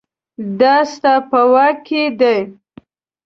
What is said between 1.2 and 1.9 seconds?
په واک